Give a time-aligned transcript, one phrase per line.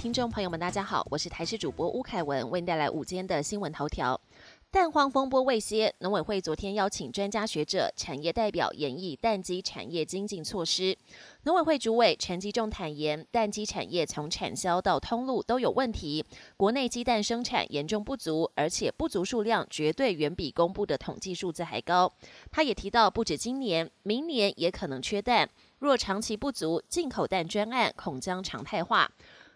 [0.00, 4.18] 听众朋友们，大家好，我是台视主播吴凯文，为您带来午间的新闻头条。
[4.70, 10.96] 蛋荒风波未歇，农委会昨天邀请专家学者、产业代表演绎蛋鸡产业精进措施。
[11.42, 16.24] 农委会主委陈吉仲坦言，蛋鸡产业从产销到通路都有问题，
[16.56, 22.10] 国内鸡蛋生产严重不足，而且不足数量绝对远比公布的统计数字还高。
[22.50, 29.10] 他也提到，不止今年，明年也可能缺蛋，若长期不足，进口蛋专案恐将常态化。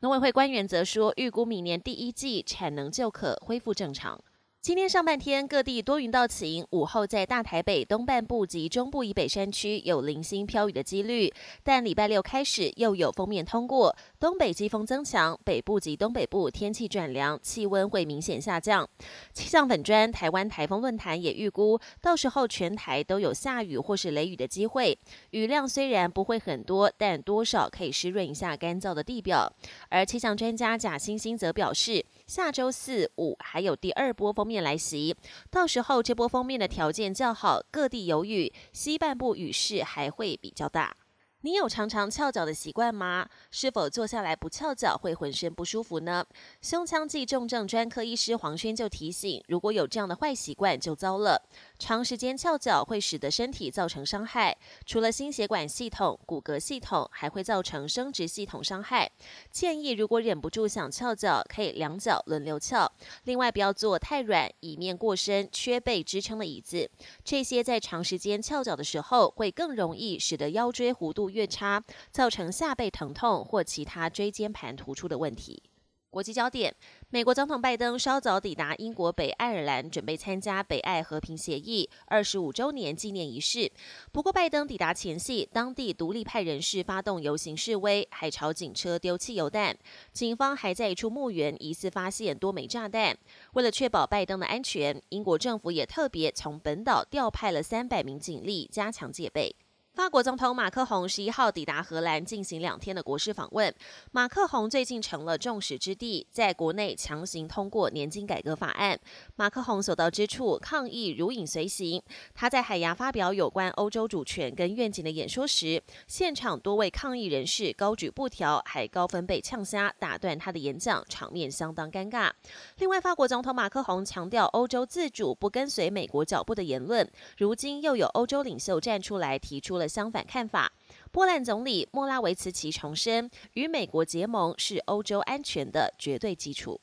[0.00, 4.22] 农委会官员则说，预估明年第一季产能就可恢复正常。
[4.66, 11.32] 今天上半天各地多云到晴，午后在大台北东半部及中部以北山区有零星飘雨的几率。
[11.62, 18.84] 但礼拜六开始又有封面通过，东北季风增强，北部及东北部天气转凉，气温会明显下降。
[19.32, 24.98] 气象粉砖台湾台风论坛也预估，到时候全台都有下雨或是雷雨的机会。
[25.30, 29.48] 雨量虽然不会很多，但多少可以湿润一下干燥的地表。
[29.90, 34.55] 而气象专家贾欣欣则表示，下周四五还有第二波封面。
[34.62, 35.16] 来袭，
[35.50, 40.96] 到时候这波封面的条件较好，各地有雨，西半部雨势还会比较大。
[41.42, 43.28] 你有常常翘脚的习惯吗？
[43.52, 46.26] 是否坐下来不翘脚会浑身不舒服呢？
[46.60, 51.40] 胸腔暨重症专科医师黄轩就提醒，如果有这样的坏习惯就糟了。
[51.78, 59.08] 长时间翘脚会使得身体造成伤害，除了心血管系统、骨骼系统，还会造成生殖系统伤害。
[59.52, 62.90] 建议如果忍不住想翘脚，可以两脚轮流翘。
[63.24, 66.90] 另外不要坐太软，椅面过深缺背支撑的椅子。
[67.22, 71.25] 这些在长时间翘脚的时候，会更容易使得腰椎弧度。
[71.28, 75.62] 越差，造成下背疼痛或其他椎间盘突出的问题。
[76.08, 76.74] 国际焦点：
[77.10, 83.70] 美国总统拜登稍早抵达英国北爱尔兰，准备参加北爱和平协议二十五周年纪念仪式。
[84.12, 89.76] 不过，拜登抵达前夕，当地独立派人士发动游行示威，还朝警车丢汽油弹。
[90.10, 93.14] 警方还在一处墓园疑似发现多枚炸弹。
[93.52, 99.54] 为了确保拜登的安全，英国政府也特别从本岛调派了三百名警力，加强戒备。
[99.96, 103.74] 法国总统马克宏十一号抵达荷兰进行两天的国事访问。
[104.12, 109.00] 马克宏最近成了众矢之的，在国内强行通过年金改革法案。
[109.36, 112.02] 马克宏所到之处，抗议如影随形。
[112.34, 122.30] 他在海牙发表有关欧洲主权跟愿景的演说时，现场多位抗议人士高举布条，还高分贝呛虾，打断他的演讲，场面相当尴尬。
[122.76, 130.72] 另外，法国总统马克宏强调欧洲自主、不跟随美国脚步的言论，如今又有欧洲领袖站出来提出了相反看法，
[131.10, 136.80] 波兰总理莫拉维茨奇重申，与美国结盟是欧洲安全的绝对基础。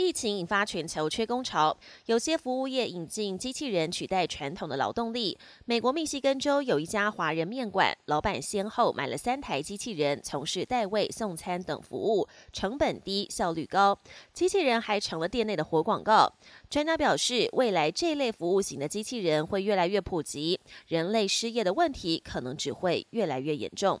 [0.00, 5.36] 疫情引发全球缺工潮，有些服务业引进机器人取代传统的劳动力。
[5.66, 13.98] 美国密西根州有一家华人面馆，老板先后买了三台机器人，从事代位、送餐等服务，成本低，效率高。
[14.32, 16.32] 机器人还成了店内的活广告。
[16.70, 20.58] 专家表示，未来这类服务型的机器人会越来越普及，
[20.88, 24.00] 人类失业的问题可能只会越来越严重。